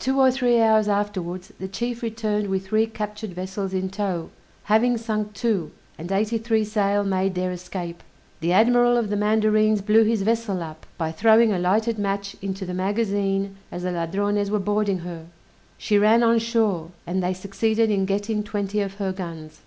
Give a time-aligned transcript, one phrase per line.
[0.00, 4.30] Two or three hours afterwards the chief returned with three captured vessels in tow,
[4.64, 8.02] having sunk two, and eighty three sail made their escape.
[8.40, 12.66] The admiral of the mandarines blew his vessel up, by throwing a lighted match into
[12.66, 15.26] the magazine as the Ladrones were boarding her;
[15.78, 19.60] she ran on shore, and they succeeded in getting twenty of her guns.